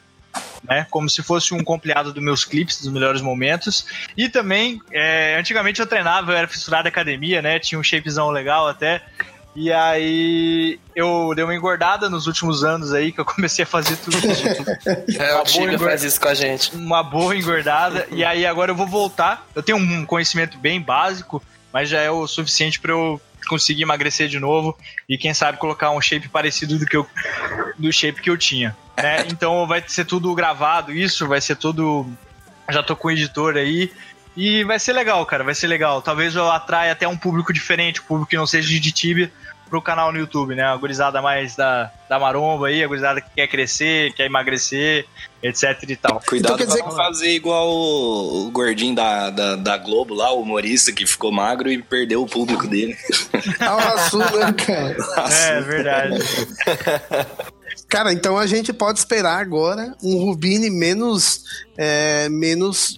Né, 0.68 0.86
como 0.92 1.10
se 1.10 1.24
fosse 1.24 1.54
um 1.54 1.64
compilado 1.64 2.14
dos 2.14 2.22
meus 2.22 2.44
clipes, 2.46 2.82
dos 2.82 2.92
melhores 2.92 3.22
momentos. 3.22 3.88
E 4.16 4.28
também, 4.30 4.82
é, 4.92 5.36
antigamente 5.40 5.80
eu 5.80 5.88
treinava, 5.88 6.32
eu 6.32 6.38
era 6.38 6.48
fissurado 6.48 6.84
da 6.84 6.90
academia, 6.90 7.42
né? 7.42 7.58
Tinha 7.58 7.80
um 7.80 7.84
shapezão 7.84 8.30
legal 8.30 8.68
até. 8.68 9.02
E 9.56 9.72
aí 9.72 10.80
eu 10.96 11.34
dei 11.34 11.44
uma 11.44 11.56
engordada 11.56 12.08
nos 12.08 12.28
últimos 12.28 12.64
anos 12.64 12.94
aí, 12.94 13.12
que 13.12 13.20
eu 13.20 13.26
comecei 13.26 13.64
a 13.64 13.66
fazer 13.66 13.98
tudo 13.98 14.18
isso. 14.18 14.46
é, 15.20 15.36
o 15.36 15.44
Tibia 15.44 15.80
faz 15.80 16.04
isso 16.04 16.22
com 16.22 16.28
a 16.28 16.36
gente. 16.36 16.76
Uma 16.76 17.02
boa 17.02 17.36
engordada. 17.36 18.06
e 18.12 18.24
aí 18.24 18.46
agora 18.46 18.72
eu 18.72 18.76
vou 18.76 18.86
voltar. 18.86 19.48
Eu 19.56 19.64
tenho 19.64 19.80
um 19.80 20.06
conhecimento 20.06 20.60
bem 20.60 20.80
básico 20.80 21.42
mas 21.72 21.90
já 21.90 22.02
é 22.02 22.10
o 22.10 22.28
suficiente 22.28 22.80
para 22.80 22.92
eu 22.92 23.22
conseguir 23.48 23.84
emagrecer 23.84 24.28
de 24.28 24.40
novo 24.40 24.78
e 25.08 25.18
quem 25.18 25.34
sabe 25.34 25.58
colocar 25.58 25.92
um 25.92 26.02
shape 26.02 26.28
parecido 26.28 26.78
do 26.78 26.86
que 26.86 26.98
eu, 26.98 27.08
do 27.78 27.92
shape 27.92 28.22
que 28.22 28.30
eu 28.30 28.38
tinha. 28.38 28.76
Né? 28.96 29.26
Então 29.32 29.66
vai 29.68 29.84
ser 29.88 30.06
tudo 30.06 30.34
gravado, 30.36 30.92
isso 30.92 31.28
vai 31.28 31.40
ser 31.40 31.56
tudo. 31.56 32.06
Já 32.70 32.84
tô 32.84 32.96
com 32.96 33.08
o 33.08 33.12
editor 33.12 33.56
aí. 33.56 33.92
E 34.36 34.64
vai 34.66 34.78
ser 34.78 34.94
legal, 34.94 35.26
cara, 35.26 35.44
vai 35.44 35.56
ser 35.56 35.66
legal. 35.66 36.00
Talvez 36.00 36.36
eu 36.36 36.52
atraia 36.52 36.92
até 36.92 37.08
um 37.08 37.18
público 37.18 37.52
diferente, 37.52 38.02
um 38.02 38.04
público 38.04 38.30
que 38.30 38.38
não 38.38 38.46
seja 38.46 38.68
de 38.68 38.92
Tibia, 38.92 39.32
pro 39.70 39.82
canal 39.82 40.12
no 40.12 40.20
YouTube, 40.20 40.56
né? 40.56 40.64
A 40.64 40.76
gurizada 40.76 41.22
mais 41.22 41.56
da, 41.56 41.92
da 42.10 42.20
maromba 42.20 42.68
aí, 42.68 42.84
a 42.84 42.88
gurizada 42.88 43.22
que 43.22 43.30
quer 43.36 43.48
crescer, 43.48 44.14
quer 44.14 44.26
emagrecer, 44.26 45.06
etc 45.42 45.84
e 45.88 45.96
tal. 45.96 46.22
Cuidado 46.28 46.62
então, 46.62 46.76
pra 46.76 46.86
não 46.86 46.96
fazer 46.96 47.30
igual 47.30 47.70
o, 47.70 48.48
o 48.48 48.52
gordinho 48.52 48.96
da, 48.96 49.30
da, 49.30 49.56
da, 49.56 49.78
Globo 49.78 50.14
lá, 50.14 50.32
o 50.32 50.42
humorista 50.42 50.92
que 50.92 51.06
ficou 51.06 51.32
magro 51.32 51.72
e 51.72 51.82
perdeu 51.82 52.22
o 52.24 52.28
público 52.28 52.68
dele. 52.68 52.98
Ah, 53.60 53.76
o 53.76 53.80
Rasul, 53.80 54.20
né, 54.20 54.54
cara? 54.54 54.98
É, 55.32 55.62
verdade. 55.62 56.18
Cara, 57.88 58.12
então 58.12 58.38
a 58.38 58.46
gente 58.46 58.74
pode 58.74 59.00
esperar 59.00 59.40
agora 59.40 59.96
um 60.04 60.18
Rubini 60.18 60.70
menos 60.70 61.44
é, 61.78 62.28
menos 62.28 62.98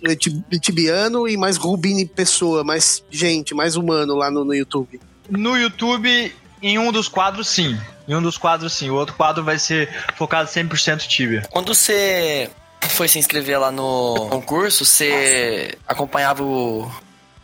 tibiano 0.61 1.27
e 1.27 1.37
mais 1.37 1.57
Rubini 1.57 2.05
pessoa, 2.05 2.63
mais 2.63 3.03
gente, 3.09 3.53
mais 3.53 3.75
humano 3.75 4.15
lá 4.15 4.31
no, 4.31 4.43
no 4.43 4.53
YouTube. 4.53 4.99
No 5.29 5.55
YouTube 5.55 6.33
em 6.61 6.77
um 6.77 6.91
dos 6.91 7.07
quadros, 7.07 7.47
sim. 7.47 7.79
Em 8.07 8.15
um 8.15 8.21
dos 8.21 8.37
quadros, 8.37 8.73
sim. 8.73 8.89
O 8.89 8.95
outro 8.95 9.15
quadro 9.15 9.43
vai 9.43 9.59
ser 9.59 9.89
focado 10.15 10.49
100% 10.49 11.07
Tibia. 11.07 11.43
Quando 11.49 11.73
você 11.73 12.49
foi 12.89 13.07
se 13.07 13.19
inscrever 13.19 13.59
lá 13.59 13.71
no 13.71 14.27
concurso, 14.29 14.85
você 14.85 15.77
acompanhava 15.87 16.43
o 16.43 16.91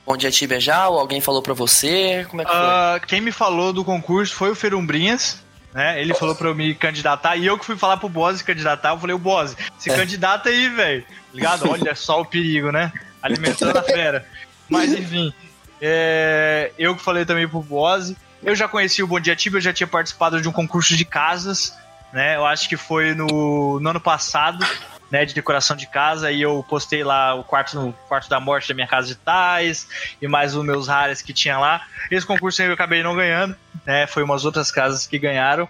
Bom 0.05 0.15
Dia 0.15 0.31
Tibia 0.31 0.60
já? 0.60 0.88
Ou 0.88 1.00
alguém 1.00 1.19
falou 1.19 1.41
pra 1.41 1.53
você? 1.53 2.25
Como 2.29 2.41
é 2.41 2.45
que 2.45 2.51
foi? 2.51 2.60
Uh, 2.60 3.07
quem 3.07 3.22
me 3.22 3.31
falou 3.31 3.74
do 3.74 3.84
concurso 3.84 4.36
foi 4.36 4.51
o 4.51 4.55
Ferumbrinhas. 4.55 5.43
Né? 5.74 6.00
Ele 6.01 6.13
falou 6.13 6.34
pra 6.36 6.48
eu 6.48 6.55
me 6.55 6.74
candidatar 6.74 7.36
e 7.36 7.45
eu 7.45 7.60
que 7.60 7.65
fui 7.65 7.75
falar 7.75 7.98
pro 7.98 8.07
Bose 8.07 8.41
candidatar. 8.43 8.91
Eu 8.91 8.98
falei, 8.98 9.13
o 9.13 9.19
Bose, 9.19 9.57
se 9.77 9.89
é. 9.89 9.95
candidata 9.95 10.48
aí, 10.48 10.69
velho. 10.69 11.03
Ligado? 11.34 11.67
Olha 11.69 11.93
só 11.95 12.22
o 12.22 12.25
perigo, 12.25 12.72
né? 12.72 12.93
Alimentando 13.22 13.77
a 13.77 13.84
fera. 13.84 14.25
Mas 14.69 14.93
enfim, 14.93 15.34
é... 15.81 16.72
eu 16.79 16.95
que 16.95 17.03
falei 17.03 17.25
também 17.25 17.45
pro 17.45 17.62
Bose. 17.62 18.15
Eu 18.45 18.55
já 18.55 18.67
conheci 18.67 19.01
o 19.01 19.07
Bom 19.07 19.19
Dia 19.19 19.35
Tibia, 19.35 19.57
eu 19.57 19.61
já 19.61 19.73
tinha 19.73 19.87
participado 19.87 20.39
de 20.39 20.47
um 20.47 20.51
concurso 20.51 20.95
de 20.95 21.03
casas, 21.03 21.75
né? 22.13 22.35
Eu 22.35 22.45
acho 22.45 22.69
que 22.69 22.77
foi 22.77 23.15
no, 23.15 23.79
no 23.79 23.89
ano 23.89 23.99
passado, 23.99 24.63
né, 25.09 25.25
de 25.25 25.33
decoração 25.33 25.75
de 25.75 25.87
casa, 25.87 26.31
e 26.31 26.43
eu 26.43 26.63
postei 26.69 27.03
lá 27.03 27.33
o 27.33 27.43
quarto, 27.43 27.75
no 27.75 27.91
quarto 28.07 28.29
da 28.29 28.39
morte 28.39 28.67
da 28.67 28.75
minha 28.75 28.85
casa 28.85 29.07
de 29.07 29.15
tais, 29.15 29.87
e 30.21 30.27
mais 30.27 30.55
os 30.55 30.63
meus 30.63 30.87
rares 30.87 31.23
que 31.23 31.33
tinha 31.33 31.57
lá. 31.57 31.81
Esse 32.11 32.23
concurso 32.23 32.61
eu 32.61 32.71
acabei 32.71 33.01
não 33.01 33.15
ganhando, 33.15 33.55
né, 33.83 34.05
foi 34.05 34.21
umas 34.21 34.45
outras 34.45 34.69
casas 34.69 35.07
que 35.07 35.17
ganharam. 35.17 35.67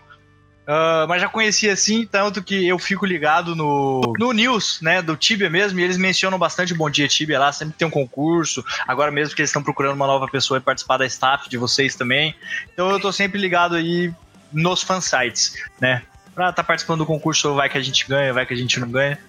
Uh, 0.68 1.08
mas 1.08 1.22
já 1.22 1.30
conhecia 1.30 1.74
assim, 1.74 2.08
tanto 2.08 2.42
que 2.44 2.68
eu 2.68 2.80
fico 2.80 3.06
ligado 3.06 3.56
no, 3.56 4.02
no 4.18 4.32
news, 4.32 4.80
né, 4.82 5.00
do 5.00 5.16
Tibia 5.16 5.48
mesmo, 5.48 5.80
e 5.80 5.84
eles 5.84 5.96
mencionam 5.96 6.40
bastante 6.40 6.74
Bom 6.74 6.90
Dia 6.90 7.08
Tibia 7.08 7.40
lá, 7.40 7.52
sempre 7.52 7.76
tem 7.78 7.88
um 7.88 7.92
concurso, 7.92 8.66
agora 8.88 9.12
mesmo 9.12 9.36
que 9.36 9.42
eles 9.42 9.50
estão 9.50 9.62
procurando 9.62 9.94
uma 9.94 10.08
nova 10.08 10.28
pessoa 10.28 10.58
e 10.58 10.62
participar 10.62 10.98
da 10.98 11.06
staff 11.06 11.48
de 11.48 11.58
vocês 11.58 11.94
também. 11.96 12.36
Então 12.74 12.90
eu 12.90 13.00
tô 13.00 13.12
sempre 13.12 13.40
ligado 13.40 13.76
aí 13.76 14.12
nos 14.52 14.82
fansites, 14.82 15.56
né? 15.80 16.02
Pra 16.34 16.50
estar 16.50 16.64
tá 16.64 16.64
participando 16.64 17.00
do 17.00 17.06
concurso, 17.06 17.54
vai 17.54 17.70
que 17.70 17.78
a 17.78 17.84
gente 17.84 18.08
ganha, 18.08 18.34
vai 18.34 18.46
que 18.46 18.54
a 18.54 18.58
gente 18.58 18.80
não 18.80 18.90
ganha, 18.90 19.20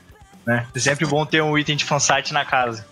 né? 0.47 0.67
É 0.75 0.79
sempre 0.79 1.05
bom 1.05 1.27
ter 1.27 1.43
um 1.43 1.59
item 1.59 1.77
de 1.77 1.85
fansite 1.85 2.33
na 2.33 2.47
casa. 2.47 2.87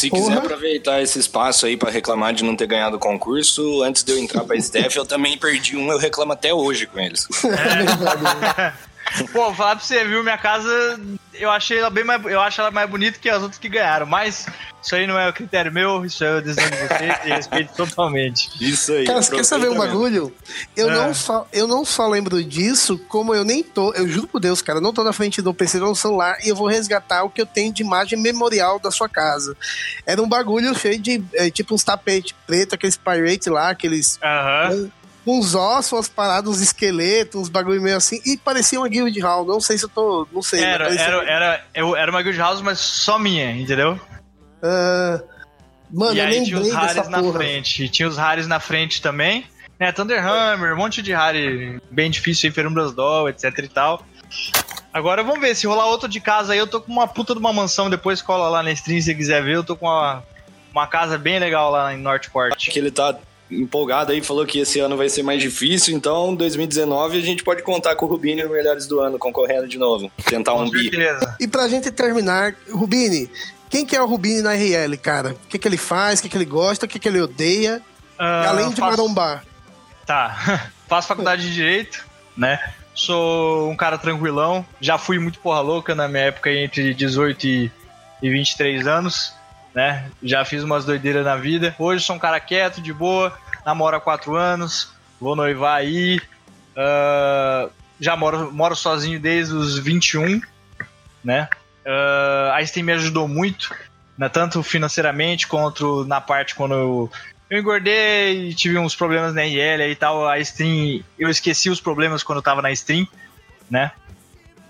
Se 0.00 0.08
Porra. 0.08 0.22
quiser 0.22 0.38
aproveitar 0.38 1.02
esse 1.02 1.18
espaço 1.18 1.66
aí 1.66 1.76
para 1.76 1.90
reclamar 1.90 2.32
de 2.32 2.42
não 2.42 2.56
ter 2.56 2.66
ganhado 2.66 2.96
o 2.96 2.98
concurso, 2.98 3.82
antes 3.82 4.02
de 4.02 4.12
eu 4.12 4.18
entrar 4.18 4.44
pra 4.44 4.58
Steph, 4.58 4.96
eu 4.96 5.04
também 5.04 5.36
perdi 5.36 5.76
um, 5.76 5.92
eu 5.92 5.98
reclamo 5.98 6.32
até 6.32 6.54
hoje 6.54 6.86
com 6.86 6.98
eles. 6.98 7.28
É. 8.56 8.89
Pô, 9.32 9.52
falar 9.54 9.76
pra 9.76 9.84
você, 9.84 10.04
viu? 10.04 10.22
Minha 10.22 10.38
casa, 10.38 11.00
eu 11.34 11.50
achei 11.50 11.78
ela 11.78 11.90
bem 11.90 12.04
mais. 12.04 12.24
Eu 12.24 12.40
acho 12.40 12.60
ela 12.60 12.70
mais 12.70 12.88
bonita 12.88 13.18
que 13.18 13.28
as 13.28 13.42
outras 13.42 13.58
que 13.58 13.68
ganharam. 13.68 14.06
Mas 14.06 14.46
isso 14.82 14.94
aí 14.94 15.06
não 15.06 15.18
é 15.18 15.28
o 15.28 15.32
critério 15.32 15.70
meu, 15.70 16.04
isso 16.04 16.24
é 16.24 16.38
o 16.38 16.40
desenho 16.40 16.70
de 16.70 16.76
vocês 16.76 17.14
e 17.24 17.28
respeito 17.28 17.74
totalmente. 17.74 18.50
Isso 18.60 18.92
aí. 18.92 19.04
Cara, 19.04 19.20
você 19.20 19.36
quer 19.36 19.44
saber 19.44 19.68
um 19.68 19.76
bagulho? 19.76 20.34
Eu, 20.74 20.90
é. 20.90 20.94
não 20.94 21.12
só, 21.12 21.46
eu 21.52 21.66
não 21.66 21.84
só 21.84 22.08
lembro 22.08 22.42
disso, 22.42 22.98
como 23.08 23.34
eu 23.34 23.44
nem 23.44 23.62
tô. 23.62 23.92
Eu 23.92 24.08
juro 24.08 24.26
por 24.26 24.40
Deus, 24.40 24.62
cara, 24.62 24.78
eu 24.78 24.82
não 24.82 24.92
tô 24.92 25.04
na 25.04 25.12
frente 25.12 25.42
do 25.42 25.52
PC 25.52 25.78
no 25.78 25.94
celular 25.94 26.38
e 26.44 26.48
eu 26.48 26.56
vou 26.56 26.66
resgatar 26.66 27.24
o 27.24 27.30
que 27.30 27.42
eu 27.42 27.46
tenho 27.46 27.72
de 27.72 27.82
imagem 27.82 28.18
memorial 28.18 28.78
da 28.78 28.90
sua 28.90 29.08
casa. 29.08 29.56
Era 30.06 30.22
um 30.22 30.28
bagulho 30.28 30.74
cheio 30.74 30.98
de. 30.98 31.22
É, 31.34 31.50
tipo 31.50 31.74
uns 31.74 31.84
tapetes 31.84 32.34
preto, 32.46 32.74
aqueles 32.74 32.96
pirates 32.96 33.48
lá, 33.48 33.70
aqueles. 33.70 34.18
Aham. 34.22 34.70
Uh 34.70 34.74
-huh 34.74 34.99
uns 35.38 35.54
ossos, 35.54 35.92
umas 35.92 36.08
paradas, 36.08 36.50
uns 36.50 36.60
esqueletos, 36.60 37.42
uns 37.42 37.48
bagulho 37.48 37.80
meio 37.80 37.96
assim, 37.96 38.20
e 38.24 38.36
parecia 38.36 38.78
uma 38.78 38.88
Guild 38.88 39.18
Hall. 39.20 39.44
Não 39.44 39.60
sei 39.60 39.78
se 39.78 39.84
eu 39.84 39.88
tô. 39.88 40.26
Não 40.32 40.42
sei. 40.42 40.62
Era, 40.62 40.84
parecia... 40.84 41.06
era, 41.06 41.30
era, 41.30 41.64
eu, 41.74 41.96
era 41.96 42.10
uma 42.10 42.22
Guild 42.22 42.38
House, 42.38 42.60
mas 42.60 42.78
só 42.78 43.18
minha, 43.18 43.50
entendeu? 43.52 43.98
Uh, 44.62 45.22
mano, 45.90 46.14
e 46.14 46.20
aí 46.20 46.44
tinha 46.44 46.60
os 46.60 46.72
rares 46.72 47.08
na 47.08 47.32
frente. 47.32 47.88
Tinha 47.88 48.08
os 48.08 48.16
rares 48.16 48.46
na 48.46 48.60
frente 48.60 49.00
também. 49.00 49.46
Né, 49.78 49.90
Thunderhammer, 49.92 50.74
um 50.74 50.76
monte 50.76 51.00
de 51.00 51.12
rare 51.12 51.80
bem 51.90 52.10
difícil 52.10 52.48
aí, 52.48 52.54
Ferumbras 52.54 52.92
Doll, 52.92 53.30
etc 53.30 53.44
e 53.58 53.68
tal. 53.68 54.04
Agora 54.92 55.22
vamos 55.22 55.40
ver, 55.40 55.54
se 55.54 55.66
rolar 55.66 55.86
outro 55.86 56.08
de 56.08 56.20
casa 56.20 56.52
aí, 56.52 56.58
eu 56.58 56.66
tô 56.66 56.80
com 56.80 56.92
uma 56.92 57.08
puta 57.08 57.32
de 57.32 57.38
uma 57.38 57.52
mansão, 57.52 57.88
depois 57.88 58.20
cola 58.20 58.48
lá 58.48 58.62
na 58.62 58.72
stream 58.72 59.00
se 59.00 59.14
quiser 59.14 59.42
ver, 59.42 59.56
eu 59.56 59.64
tô 59.64 59.76
com 59.76 59.86
uma, 59.86 60.22
uma 60.72 60.86
casa 60.86 61.16
bem 61.16 61.38
legal 61.38 61.70
lá 61.70 61.94
em 61.94 61.96
Northport. 61.96 62.68
Que 62.68 62.78
ele 62.78 62.90
tá 62.90 63.16
empolgado 63.50 64.12
aí, 64.12 64.22
falou 64.22 64.46
que 64.46 64.60
esse 64.60 64.78
ano 64.78 64.96
vai 64.96 65.08
ser 65.08 65.22
mais 65.22 65.42
difícil, 65.42 65.94
então 65.94 66.34
2019 66.34 67.18
a 67.18 67.20
gente 67.20 67.42
pode 67.42 67.62
contar 67.62 67.96
com 67.96 68.06
o 68.06 68.08
Rubini 68.08 68.42
no 68.42 68.50
Melhores 68.50 68.86
do 68.86 69.00
Ano, 69.00 69.18
concorrendo 69.18 69.66
de 69.66 69.78
novo, 69.78 70.10
tentar 70.24 70.54
um 70.54 70.70
bi. 70.70 70.90
E 71.38 71.48
pra 71.48 71.68
gente 71.68 71.90
terminar, 71.90 72.54
Rubini, 72.70 73.30
quem 73.68 73.84
que 73.84 73.96
é 73.96 74.02
o 74.02 74.06
Rubini 74.06 74.42
na 74.42 74.54
RL, 74.54 74.96
cara? 74.98 75.30
O 75.30 75.48
que, 75.48 75.58
que 75.58 75.66
ele 75.66 75.76
faz, 75.76 76.20
o 76.20 76.22
que, 76.22 76.28
que 76.28 76.36
ele 76.36 76.44
gosta, 76.44 76.86
o 76.86 76.88
que, 76.88 76.98
que 76.98 77.08
ele 77.08 77.20
odeia, 77.20 77.82
uh, 78.18 78.48
além 78.48 78.70
de 78.70 78.80
faço... 78.80 78.90
marombar? 78.90 79.44
Tá, 80.06 80.70
faço 80.88 81.08
faculdade 81.08 81.42
de 81.42 81.54
Direito, 81.54 82.06
né? 82.36 82.58
Sou 82.94 83.70
um 83.70 83.76
cara 83.76 83.96
tranquilão, 83.96 84.64
já 84.80 84.98
fui 84.98 85.18
muito 85.18 85.38
porra 85.40 85.60
louca 85.60 85.94
na 85.94 86.08
minha 86.08 86.24
época 86.24 86.52
entre 86.52 86.92
18 86.92 87.46
e 87.46 87.70
23 88.22 88.86
anos 88.86 89.39
né? 89.74 90.10
Já 90.22 90.44
fiz 90.44 90.62
umas 90.62 90.84
doideiras 90.84 91.24
na 91.24 91.36
vida. 91.36 91.74
Hoje 91.78 92.04
sou 92.04 92.16
um 92.16 92.18
cara 92.18 92.40
quieto, 92.40 92.80
de 92.80 92.92
boa, 92.92 93.36
namoro 93.64 93.96
há 93.96 94.00
quatro 94.00 94.36
anos, 94.36 94.92
vou 95.20 95.36
noivar 95.36 95.76
aí. 95.76 96.20
Uh, 96.70 97.70
já 97.98 98.16
moro, 98.16 98.52
moro 98.52 98.74
sozinho 98.74 99.20
desde 99.20 99.54
os 99.54 99.78
21, 99.78 100.40
né? 101.22 101.48
Uh, 101.84 102.52
a 102.54 102.64
Steam 102.64 102.84
me 102.84 102.92
ajudou 102.92 103.28
muito, 103.28 103.74
né? 104.16 104.28
tanto 104.28 104.62
financeiramente 104.62 105.46
quanto 105.46 106.04
na 106.04 106.20
parte 106.20 106.54
quando 106.54 106.74
eu, 106.74 107.12
eu 107.48 107.58
engordei 107.58 108.48
e 108.48 108.54
tive 108.54 108.78
uns 108.78 108.94
problemas 108.94 109.34
na 109.34 109.42
RL 109.42 109.90
e 109.90 109.96
tal. 109.96 110.28
A 110.28 110.42
Steam, 110.44 111.02
eu 111.18 111.28
esqueci 111.28 111.70
os 111.70 111.80
problemas 111.80 112.22
quando 112.22 112.38
eu 112.38 112.42
tava 112.42 112.62
na 112.62 112.74
Steam, 112.74 113.06
né? 113.70 113.92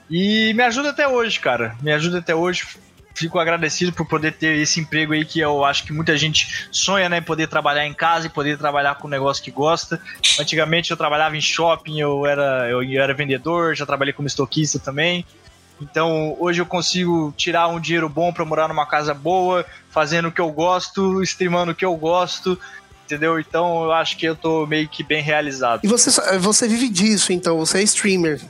E 0.08 0.52
me 0.54 0.62
ajuda 0.64 0.90
até 0.90 1.06
hoje, 1.06 1.38
cara. 1.38 1.76
Me 1.80 1.92
ajuda 1.92 2.18
até 2.18 2.34
hoje 2.34 2.66
fico 3.14 3.38
agradecido 3.38 3.92
por 3.92 4.06
poder 4.06 4.32
ter 4.32 4.56
esse 4.58 4.80
emprego 4.80 5.12
aí 5.12 5.24
que 5.24 5.40
eu 5.40 5.64
acho 5.64 5.84
que 5.84 5.92
muita 5.92 6.16
gente 6.16 6.68
sonha, 6.70 7.08
né? 7.08 7.20
Poder 7.20 7.48
trabalhar 7.48 7.86
em 7.86 7.94
casa 7.94 8.26
e 8.26 8.30
poder 8.30 8.58
trabalhar 8.58 8.94
com 8.96 9.06
um 9.06 9.10
negócio 9.10 9.42
que 9.42 9.50
gosta. 9.50 10.00
Antigamente 10.38 10.90
eu 10.90 10.96
trabalhava 10.96 11.36
em 11.36 11.40
shopping, 11.40 12.00
eu 12.00 12.26
era, 12.26 12.68
eu, 12.68 12.82
eu 12.82 13.02
era 13.02 13.14
vendedor, 13.14 13.74
já 13.74 13.84
trabalhei 13.84 14.12
como 14.12 14.28
estoquista 14.28 14.78
também. 14.78 15.24
Então 15.80 16.36
hoje 16.38 16.60
eu 16.60 16.66
consigo 16.66 17.32
tirar 17.36 17.68
um 17.68 17.80
dinheiro 17.80 18.08
bom 18.08 18.32
para 18.32 18.44
morar 18.44 18.68
numa 18.68 18.86
casa 18.86 19.14
boa, 19.14 19.64
fazendo 19.90 20.28
o 20.28 20.32
que 20.32 20.40
eu 20.40 20.50
gosto, 20.50 21.22
streamando 21.22 21.72
o 21.72 21.74
que 21.74 21.84
eu 21.84 21.94
gosto. 21.96 22.58
Entendeu? 23.06 23.40
Então 23.40 23.84
eu 23.84 23.92
acho 23.92 24.16
que 24.16 24.24
eu 24.24 24.36
tô 24.36 24.66
meio 24.66 24.88
que 24.88 25.02
bem 25.02 25.20
realizado. 25.20 25.80
E 25.82 25.88
você, 25.88 26.10
você 26.38 26.68
vive 26.68 26.88
disso, 26.88 27.32
então? 27.32 27.58
Você 27.58 27.78
é 27.78 27.82
streamer? 27.82 28.40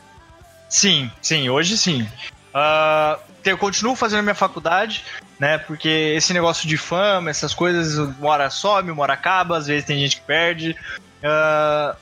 Sim, 0.68 1.10
sim, 1.22 1.48
hoje 1.48 1.78
sim. 1.78 2.06
Uh, 2.54 3.20
eu 3.44 3.56
continuo 3.56 3.96
fazendo 3.96 4.22
minha 4.22 4.34
faculdade, 4.34 5.04
né? 5.38 5.58
Porque 5.58 5.88
esse 5.88 6.32
negócio 6.32 6.68
de 6.68 6.76
fama, 6.76 7.30
essas 7.30 7.54
coisas, 7.54 7.96
uma 7.96 8.30
hora 8.30 8.50
some, 8.50 8.90
uma 8.90 9.02
hora 9.02 9.14
acaba, 9.14 9.56
às 9.56 9.66
vezes 9.66 9.84
tem 9.84 9.98
gente 9.98 10.16
que 10.16 10.26
perde. 10.26 10.76
Uh, 11.22 11.96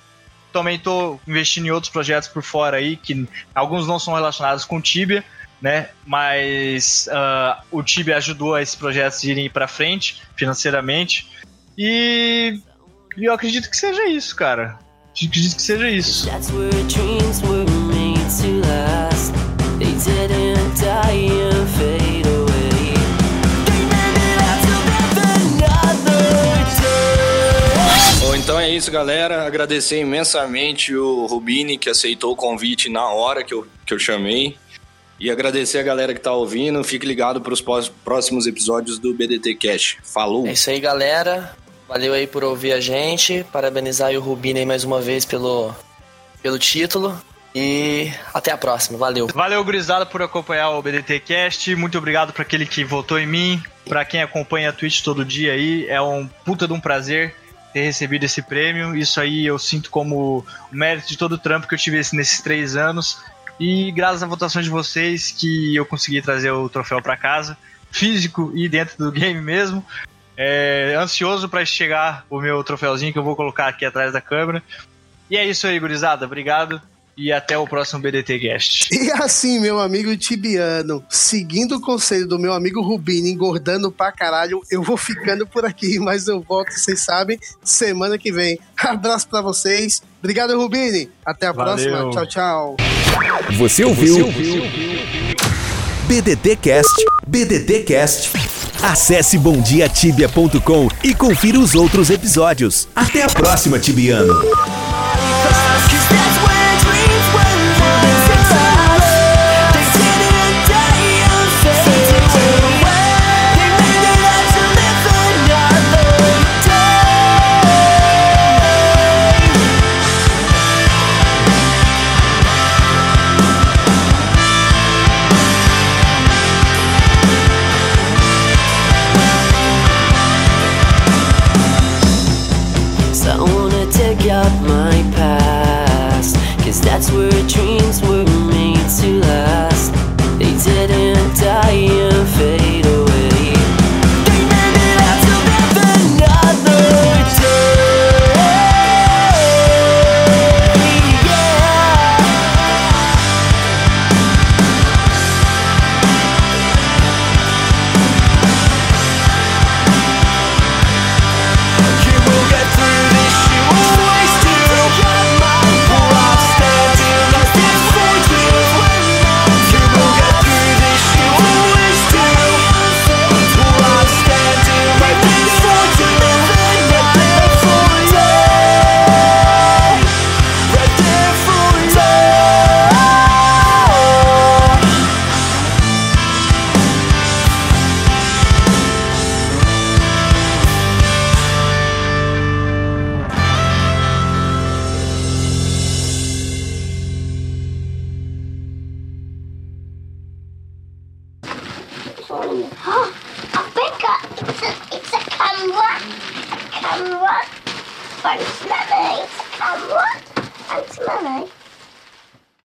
também 0.53 0.79
tô 0.79 1.21
investindo 1.27 1.67
em 1.67 1.71
outros 1.71 1.93
projetos 1.93 2.29
por 2.29 2.43
fora 2.43 2.79
aí, 2.79 2.97
que 2.97 3.29
alguns 3.55 3.87
não 3.87 3.99
são 3.99 4.15
relacionados 4.15 4.65
com 4.65 4.79
o 4.79 4.83
Tibia, 4.83 5.23
né? 5.61 5.89
Mas 6.07 7.09
uh, 7.09 7.63
o 7.71 7.83
Tibia 7.83 8.17
ajudou 8.17 8.55
a 8.55 8.63
esses 8.63 8.75
projetos 8.75 9.23
irem 9.25 9.51
para 9.51 9.69
frente 9.69 10.23
financeiramente. 10.35 11.31
E, 11.77 12.61
eu 13.17 13.33
acredito 13.33 13.71
que 13.71 13.77
seja 13.77 14.09
isso, 14.09 14.35
cara. 14.35 14.79
Acredito 15.15 15.57
que 15.57 15.63
seja 15.63 15.91
isso. 15.91 16.27
That's 16.27 16.51
where 16.51 17.68
então 28.59 28.67
é 28.67 28.75
isso, 28.75 28.91
galera. 28.91 29.47
Agradecer 29.47 30.01
imensamente 30.01 30.93
o 30.93 31.27
Rubini 31.27 31.79
que 31.79 31.89
aceitou 31.89 32.33
o 32.33 32.37
convite 32.37 32.89
na 32.89 33.09
hora 33.09 33.45
que 33.45 33.55
eu, 33.55 33.65
que 33.87 33.95
eu 33.95 34.01
chamei. 34.01 34.57
E 35.21 35.31
agradecer 35.31 35.79
a 35.79 35.83
galera 35.85 36.13
que 36.13 36.19
tá 36.19 36.33
ouvindo. 36.33 36.83
Fique 36.83 37.07
ligado 37.07 37.41
para 37.41 37.53
os 37.53 37.61
próximos 38.05 38.49
episódios 38.49 38.99
do 38.99 39.15
BDT 39.15 39.55
Cash. 39.55 39.99
Falou! 40.03 40.45
É 40.45 40.53
isso 40.53 40.71
aí, 40.71 40.81
galera. 40.81 41.55
Valeu 41.89 42.13
aí 42.13 42.27
por 42.27 42.43
ouvir 42.43 42.73
a 42.73 42.81
gente. 42.81 43.47
Parabenizar 43.53 44.11
o 44.13 44.21
Rubini 44.21 44.67
mais 44.67 44.83
uma 44.83 45.01
vez 45.01 45.25
pelo, 45.25 45.73
pelo 46.43 46.59
título. 46.59 47.17
E 47.55 48.13
até 48.35 48.51
a 48.51 48.59
próxima. 48.59 48.99
Valeu. 48.99 49.29
Valeu, 49.29 49.63
gurizada, 49.63 50.05
por 50.05 50.21
acompanhar 50.21 50.71
o 50.71 50.83
BDT 50.83 51.21
Cast. 51.21 51.77
Muito 51.77 51.97
obrigado 51.97 52.33
para 52.33 52.43
aquele 52.43 52.67
que 52.67 52.83
votou 52.83 53.21
em 53.21 53.27
mim. 53.27 53.63
Para 53.89 54.05
quem 54.05 54.21
acompanha 54.21 54.71
a 54.71 54.73
Twitch 54.73 55.03
todo 55.03 55.25
dia 55.25 55.53
aí, 55.53 55.87
é 55.89 56.01
um 56.03 56.27
puta 56.45 56.67
de 56.67 56.73
um 56.73 56.81
prazer 56.81 57.35
ter 57.79 57.85
recebido 57.85 58.25
esse 58.25 58.43
prêmio. 58.43 58.97
Isso 58.97 59.21
aí 59.21 59.47
eu 59.47 59.59
sinto 59.59 59.89
como 59.91 60.39
o 60.39 60.45
mérito 60.73 61.09
de 61.09 61.17
todo 61.17 61.33
o 61.33 61.39
trampo 61.39 61.69
que 61.69 61.75
eu 61.75 61.79
tive 61.79 61.97
nesses 61.97 62.41
três 62.41 62.77
anos. 62.77 63.23
E 63.59 63.93
graças 63.93 64.23
à 64.23 64.27
votação 64.27 64.61
de 64.61 64.69
vocês 64.69 65.31
que 65.31 65.75
eu 65.75 65.87
consegui 65.87 66.21
trazer 66.21 66.51
o 66.51 66.69
troféu 66.69 67.01
para 67.01 67.17
casa, 67.17 67.57
físico 67.91 68.53
e 68.55 68.69
dentro 68.69 68.97
do 68.99 69.13
game 69.13 69.41
mesmo. 69.41 69.85
É, 70.37 70.97
ansioso 70.99 71.49
para 71.49 71.65
chegar 71.65 72.25
o 72.31 72.41
meu 72.41 72.63
troféuzinho 72.63 73.13
que 73.13 73.19
eu 73.19 73.25
vou 73.25 73.37
colocar 73.37 73.69
aqui 73.69 73.85
atrás 73.85 74.13
da 74.13 74.21
câmera. 74.21 74.63
E 75.31 75.37
é 75.37 75.45
isso 75.45 75.67
aí, 75.67 75.79
gurizada. 75.79 76.27
Obrigado 76.27 76.81
e 77.19 77.33
até 77.33 77.59
o 77.59 77.67
próximo 77.67 78.01
BDT 78.01 78.39
Guest. 78.39 78.89
E 78.99 79.11
assim, 79.13 79.59
meu 79.59 79.81
amigo 79.81 80.15
Tibiano, 80.17 81.03
seguindo 81.09 81.77
o 81.77 81.81
conselho 81.81 82.27
do 82.27 82.39
meu 82.39 82.53
amigo 82.53 82.81
Rubini, 82.81 83.31
engordando 83.31 83.91
pra 83.91 84.13
caralho, 84.13 84.61
eu 84.71 84.83
vou 84.83 84.97
ficando 84.97 85.47
por 85.47 85.65
aqui, 85.65 85.99
mas 85.99 86.29
eu 86.29 86.41
volto, 86.41 86.71
vocês 86.71 87.01
sabem, 87.01 87.39
semana 87.63 88.19
que 88.19 88.31
vem. 88.31 88.59
Abraço 88.77 89.29
pra 89.29 89.41
vocês. 89.41 90.03
Obrigado, 90.21 90.57
Rubini. 90.57 91.11
Até 91.25 91.47
a 91.47 91.53
Valeu. 91.53 91.75
próxima. 91.75 92.11
Tchau, 92.11 92.27
tchau. 92.27 92.77
Você 93.57 93.85
ouviu? 93.85 94.15
Você 94.15 94.23
ouviu? 94.23 94.63
BDT 96.07 96.57
Cast. 96.57 97.05
BDT 97.27 97.83
Cast. 97.85 98.31
Acesse 98.83 99.39
bomdiatibia.com 99.39 100.89
e 101.03 101.15
confira 101.15 101.59
os 101.59 101.75
outros 101.75 102.11
episódios. 102.11 102.89
Até 102.95 103.23
a 103.23 103.29
próxima, 103.29 103.79
Tibiano. 103.79 104.35